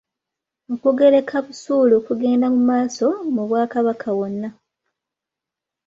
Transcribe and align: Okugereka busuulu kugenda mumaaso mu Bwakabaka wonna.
Okugereka 0.73 1.35
busuulu 1.45 1.95
kugenda 2.07 2.45
mumaaso 2.53 3.07
mu 3.33 3.43
Bwakabaka 3.49 4.09
wonna. 4.17 4.49